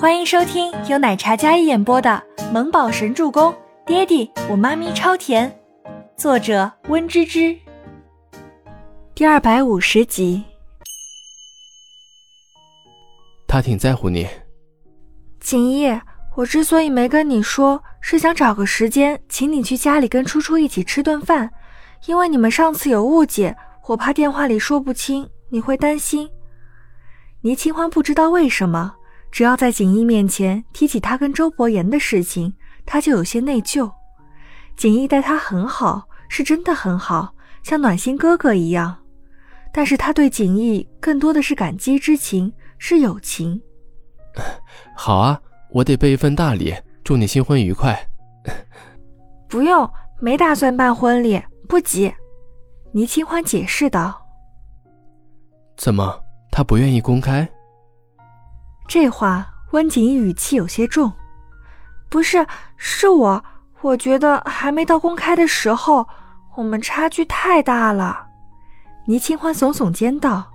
[0.00, 3.52] 欢迎收听由奶茶嘉一演播的《萌宝神助攻》，
[3.84, 5.52] 爹地我妈咪超甜，
[6.16, 7.58] 作者温芝芝。
[9.12, 10.44] 第二百五十集。
[13.48, 14.24] 他挺在乎你，
[15.40, 16.00] 锦衣，
[16.36, 21.50] 我之所以没跟你说，是想找个时间请你去家里跟初初一起吃顿饭，
[22.06, 23.56] 因为你们上次有误解，
[23.88, 26.30] 我怕电话里说不清，你会担心。
[27.40, 28.94] 倪清欢不知道为什么。
[29.30, 32.52] 只要在锦衣面前提起他跟周伯言的事情，
[32.86, 33.90] 他就有些内疚。
[34.76, 38.96] 锦衣待他很好，是真的很好，像暖心哥哥一样。
[39.72, 43.60] 但是他对锦衣更多的是感激之情，是友情。
[44.96, 46.74] 好啊，我得备一份大礼，
[47.04, 47.98] 祝你新婚愉快。
[49.48, 49.88] 不用，
[50.20, 52.12] 没打算办婚礼，不急。
[52.92, 54.26] 倪清欢解释道。
[55.76, 56.18] 怎么，
[56.50, 57.48] 他不愿意公开？
[58.88, 61.12] 这话，温景逸语气有些重。
[62.08, 62.46] 不是，
[62.78, 63.44] 是我，
[63.82, 66.08] 我觉得还没到公开的时候，
[66.56, 68.26] 我们差距太大了。
[69.06, 70.50] 倪清欢耸耸肩道。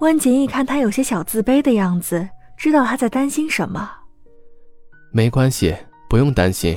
[0.00, 3.88] 温景逸看他有些小自卑的样子，知道他在担心什么。
[5.12, 5.76] 没关系，
[6.08, 6.76] 不用担心，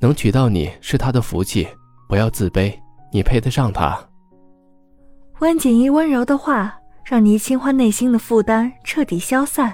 [0.00, 1.68] 能娶到你是他的福气，
[2.08, 2.76] 不要自卑，
[3.12, 3.96] 你配得上他。
[5.38, 9.72] 温景逸温柔的话，让倪清欢内心的负担彻底消散。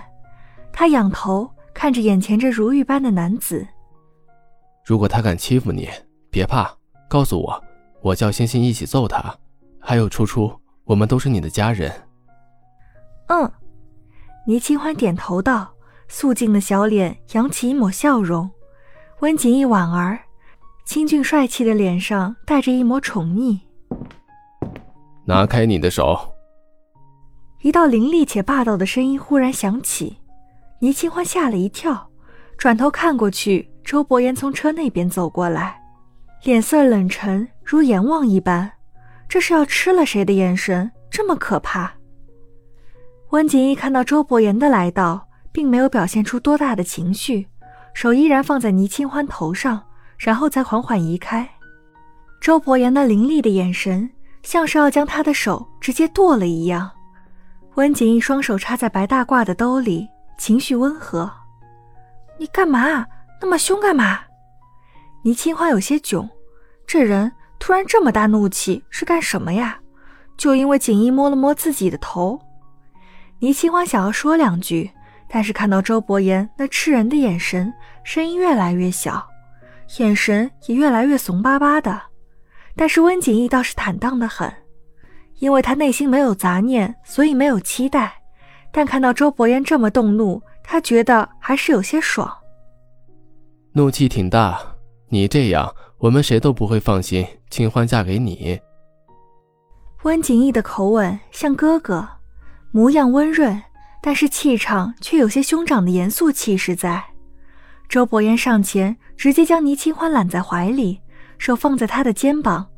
[0.81, 3.69] 他仰头看着眼前这如玉般的男子。
[4.83, 5.86] 如果他敢欺负你，
[6.31, 6.75] 别怕，
[7.06, 7.62] 告诉我，
[8.00, 9.23] 我叫星星一起揍他。
[9.78, 10.51] 还有初初，
[10.84, 11.92] 我们都是你的家人。
[13.27, 13.53] 嗯，
[14.47, 15.70] 倪清欢点头道，
[16.08, 18.51] 素净的小脸扬起一抹笑容。
[19.19, 20.19] 温景逸婉儿，
[20.86, 23.58] 清俊帅气的脸上带着一抹宠溺。
[25.27, 26.19] 拿开你的手！
[27.61, 30.17] 一道凌厉且霸道的声音忽然响起。
[30.83, 32.09] 倪清欢吓了一跳，
[32.56, 35.78] 转头看过去，周伯言从车那边走过来，
[36.42, 38.73] 脸色冷沉如阎王一般，
[39.29, 40.90] 这是要吃了谁的眼神？
[41.11, 41.92] 这么可怕。
[43.29, 47.46] 温景逸看到周伯言的来到，并没有表现出多大的情绪，
[47.92, 49.83] 手依然放在倪清欢头上，
[50.17, 51.46] 然后才缓缓移开。
[52.40, 54.11] 周伯言那凌厉的眼神，
[54.42, 56.90] 像是要将他的手直接剁了一样。
[57.74, 60.08] 温景逸双手插在白大褂的兜里。
[60.40, 61.30] 情绪温和，
[62.39, 63.06] 你干嘛
[63.42, 63.78] 那么凶？
[63.78, 64.20] 干嘛？
[65.23, 66.27] 倪清欢有些囧，
[66.86, 69.78] 这人突然这么大怒气是干什么呀？
[70.39, 72.40] 就因为锦衣摸了摸自己的头。
[73.40, 74.90] 倪清欢想要说两句，
[75.28, 77.70] 但是看到周伯言那吃人的眼神，
[78.02, 79.28] 声音越来越小，
[79.98, 82.01] 眼神也越来越怂巴巴的。
[82.74, 84.51] 但是温景逸倒是坦荡的很，
[85.40, 88.20] 因为他内心没有杂念，所以没有期待。
[88.73, 92.33] 但看到周伯言这么动怒，他觉得还是有些爽。
[93.73, 94.61] 怒气挺大，
[95.08, 98.61] 你这样，我们谁都不会放心清欢嫁给你。
[100.03, 102.08] 温景逸的口吻像哥哥，
[102.70, 103.63] 模样温润，
[104.01, 107.05] 但是气场却有些兄长的严肃气势在。
[107.89, 111.01] 周伯言上前，直接将倪清欢揽在怀里，
[111.39, 112.69] 手放在他的肩膀，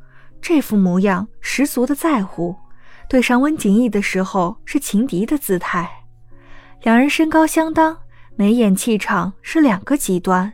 [0.41, 2.55] 这副模样十足的在乎。
[3.07, 5.89] 对上温景逸的时候是情敌的姿态，
[6.81, 7.97] 两人身高相当，
[8.35, 10.51] 眉眼气场是两个极端，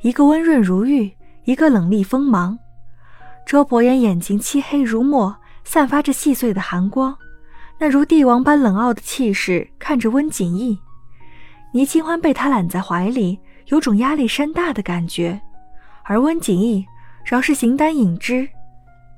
[0.00, 1.12] 一个温润如玉，
[1.44, 2.58] 一个冷厉锋芒。
[3.46, 7.16] 周伯言眼睛漆黑如墨，散发着细碎的寒光，
[7.78, 10.78] 那如帝王般冷傲的气势看着温景逸。
[11.72, 15.40] 倪清欢被他揽在怀里，有种压力山大的感觉，
[16.04, 16.84] 而温景逸
[17.24, 18.48] 饶是形单影只，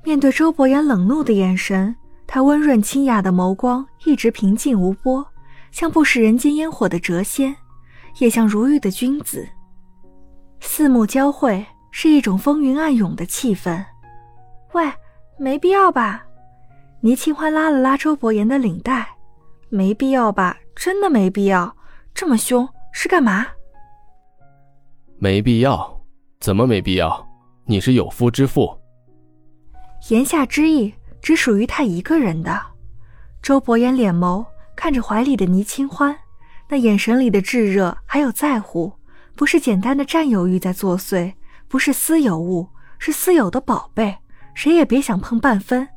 [0.03, 1.95] 面对周伯言冷怒的眼神。
[2.27, 5.25] 他温润清雅的眸光一直平静无波，
[5.71, 7.55] 像不食人间烟火的谪仙，
[8.19, 9.47] 也像如玉的君子。
[10.59, 13.83] 四目交汇，是一种风云暗涌的气氛。
[14.73, 14.91] 喂，
[15.37, 16.25] 没必要吧？
[17.01, 19.07] 倪清欢拉了拉周伯言的领带，
[19.69, 20.57] 没必要吧？
[20.75, 21.75] 真的没必要，
[22.13, 23.45] 这么凶是干嘛？
[25.19, 26.01] 没必要？
[26.39, 27.25] 怎么没必要？
[27.65, 28.75] 你是有夫之妇。
[30.09, 30.93] 言下之意。
[31.25, 32.61] 只属于他一个人的。
[33.41, 34.45] 周伯言脸眸
[34.75, 36.15] 看着怀里的倪清欢，
[36.69, 38.93] 那眼神里的炙热还有在乎，
[39.35, 41.33] 不是简单的占有欲在作祟，
[41.67, 42.69] 不是私有物，
[42.99, 44.15] 是私有的宝贝，
[44.53, 45.87] 谁也别想碰半分，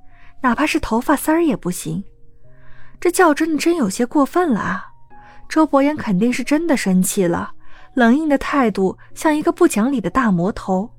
[0.40, 2.02] 哪怕是头发丝儿也不行。
[2.98, 4.86] 这较真的真有些过分了啊！
[5.46, 7.52] 周伯言肯定是真的生气了，
[7.92, 10.90] 冷硬的态度像一个不讲理的大魔头。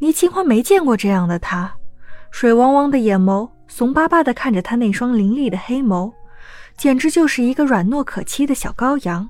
[0.00, 1.72] 倪清欢没见过这样的他。
[2.32, 6.12] 水汪汪的眼眸，怂巴巴地看着他那双凌厉的黑眸，
[6.76, 9.28] 简直就是一个软糯可欺的小羔羊。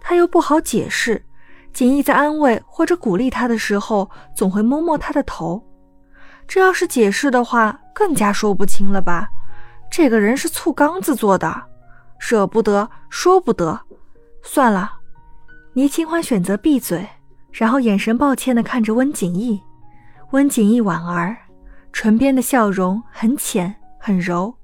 [0.00, 1.20] 他又不好解释。
[1.72, 5.62] 锦衣在安慰或者鼓励他的时候，总会摸摸他的头。
[6.46, 9.28] 这要是解释的话，更加说不清了吧？
[9.90, 11.64] 这个人是醋缸子做的，
[12.18, 13.80] 舍不得，说不得。
[14.42, 14.92] 算了，
[15.74, 17.06] 倪清欢选择闭嘴，
[17.50, 19.60] 然后眼神抱歉地看着温景逸。
[20.30, 21.36] 温景逸婉儿，
[21.98, 24.54] 唇边的笑容很浅很柔，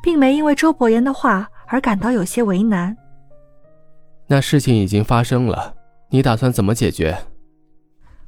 [0.00, 2.96] 并没因为周伯言的话而感到有些为难。
[4.28, 5.74] 那事情已经发生了。
[6.10, 7.18] 你打算怎么解决？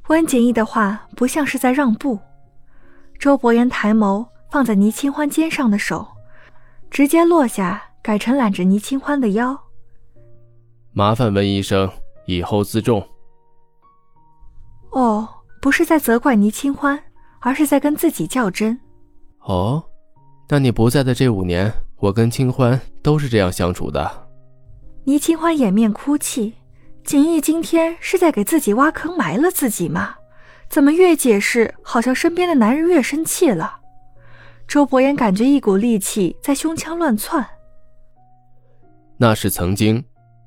[0.09, 2.19] 温景逸的话不像是在让步。
[3.17, 6.05] 周伯言抬眸，放在倪清欢肩上的手
[6.89, 9.57] 直接落下，改成揽着倪清欢的腰。
[10.91, 11.89] 麻烦温医生
[12.25, 13.01] 以后自重。
[14.89, 15.25] 哦，
[15.61, 17.01] 不是在责怪倪清欢，
[17.41, 18.79] 而是在跟自己较真。
[19.41, 19.83] 哦，
[20.47, 24.29] 那你不在的这五年，我跟清欢都是这样相处的。
[25.03, 26.53] 倪清欢掩面哭泣。
[27.03, 30.13] 锦逸今天是在给自己挖坑埋了自己吗？
[30.69, 33.79] 怎么越解释，好像身边的男人越生气了？
[34.67, 37.43] 周伯言感觉一股戾气在胸腔乱窜。
[39.17, 40.01] 那是曾经，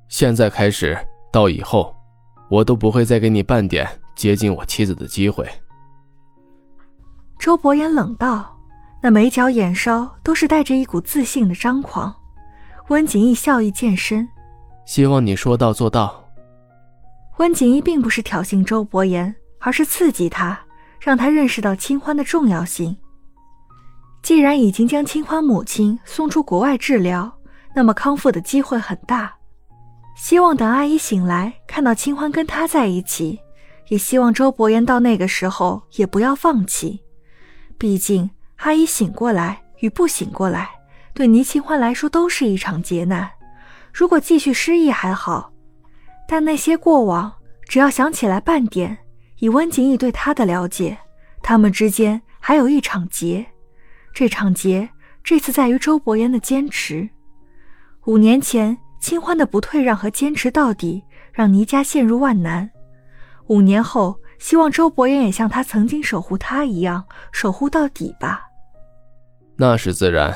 [0.07, 0.97] 现在开始
[1.29, 1.93] 到以后，
[2.49, 5.45] 我都不会再给你半点接近我妻子的机会。
[7.37, 8.57] 周伯言冷道，
[9.01, 12.13] 那眉角眼梢都是带着一股自信的张狂。
[12.89, 14.27] 温景逸笑意渐深，
[14.85, 16.23] 希望你说到做到。
[17.37, 20.59] 温景逸并不是挑衅周伯言，而是刺激他，
[20.99, 22.95] 让他认识到清欢的重要性。
[24.23, 27.31] 既然已经将清欢母亲送出国外治疗，
[27.75, 29.31] 那么康复的机会很大。
[30.15, 33.39] 希望等阿姨醒来，看到清欢跟他在一起，
[33.89, 37.03] 也希望周伯言到那个时候也不要放弃。
[37.77, 40.69] 毕竟阿姨醒过来与不醒过来，
[41.13, 43.29] 对倪清欢来说都是一场劫难。
[43.93, 45.51] 如果继续失忆还好。
[46.27, 47.31] 但那些过往，
[47.67, 48.97] 只要想起来半点，
[49.37, 50.97] 以温景逸对他的了解，
[51.43, 53.45] 他们之间还有一场劫。
[54.11, 54.89] 这场劫，
[55.23, 57.07] 这次在于周伯言的坚持。
[58.05, 62.71] 五年前，清欢的不退让和坚持到底，让倪家陷入万难。
[63.45, 68.43] 五年后，希望周伯言也像他曾经守护他一样，守护到底吧。
[69.55, 70.35] 那是自然。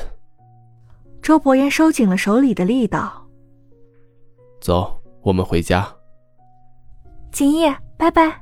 [1.21, 3.27] 周伯言收紧了手里的力道。
[4.61, 4.95] 走。
[5.21, 5.85] 我们回家，
[7.29, 8.41] 景逸，拜拜。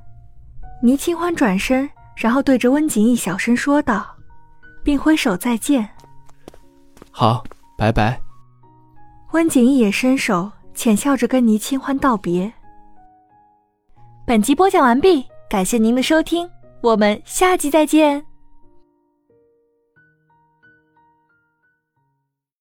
[0.84, 4.16] 倪清欢转身，然后对着温景逸小声说道，
[4.84, 5.90] 并挥手再见。
[7.10, 7.44] 好，
[7.76, 8.22] 拜拜。
[9.32, 12.54] 温景逸也伸手浅笑着跟倪清欢道别。
[14.28, 16.50] 本集播讲完毕，感谢您的收听，
[16.82, 18.26] 我们下期再见。